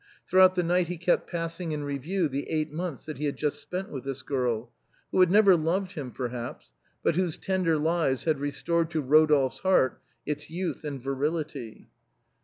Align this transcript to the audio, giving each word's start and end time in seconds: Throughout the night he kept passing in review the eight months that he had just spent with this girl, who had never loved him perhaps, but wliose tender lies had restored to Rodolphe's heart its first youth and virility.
Throughout 0.27 0.55
the 0.55 0.63
night 0.63 0.87
he 0.87 0.97
kept 0.97 1.29
passing 1.29 1.73
in 1.73 1.83
review 1.83 2.27
the 2.27 2.49
eight 2.49 2.71
months 2.71 3.05
that 3.05 3.19
he 3.19 3.25
had 3.25 3.37
just 3.37 3.61
spent 3.61 3.91
with 3.91 4.03
this 4.03 4.23
girl, 4.23 4.71
who 5.11 5.19
had 5.19 5.29
never 5.29 5.55
loved 5.55 5.91
him 5.91 6.09
perhaps, 6.09 6.71
but 7.03 7.13
wliose 7.13 7.39
tender 7.39 7.77
lies 7.77 8.23
had 8.23 8.39
restored 8.39 8.89
to 8.89 9.01
Rodolphe's 9.03 9.59
heart 9.59 10.01
its 10.25 10.45
first 10.45 10.49
youth 10.49 10.83
and 10.83 10.99
virility. 10.99 11.91